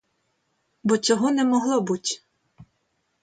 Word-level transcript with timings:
Бо 0.83 0.97
цього 0.97 1.31
не 1.31 1.45
могло 1.45 1.81
буть. 1.81 2.25